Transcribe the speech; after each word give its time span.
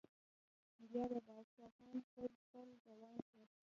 بيا 0.89 1.03
د 1.11 1.13
پاچا 1.27 1.65
خان 1.75 1.97
پر 2.13 2.29
پل 2.49 2.67
روان 2.87 3.17
شو. 3.29 3.41